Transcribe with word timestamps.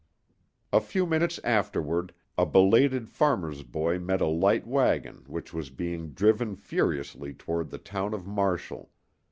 A 0.73 0.81
few 0.81 1.05
minutes 1.05 1.39
afterward 1.43 2.11
a 2.35 2.43
belated 2.43 3.07
farmer's 3.07 3.61
boy 3.61 3.99
met 3.99 4.19
a 4.19 4.25
light 4.25 4.65
wagon 4.65 5.25
which 5.27 5.53
was 5.53 5.69
being 5.69 6.13
driven 6.13 6.55
furiously 6.55 7.35
toward 7.35 7.69
the 7.69 7.77
town 7.77 8.15
of 8.15 8.25
Marshall. 8.25 8.89